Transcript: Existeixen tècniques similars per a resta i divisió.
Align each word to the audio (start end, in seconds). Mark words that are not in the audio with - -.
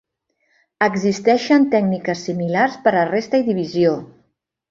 Existeixen 0.85 1.67
tècniques 1.75 2.25
similars 2.29 2.79
per 2.87 2.95
a 3.01 3.05
resta 3.13 3.43
i 3.43 3.47
divisió. 3.53 3.95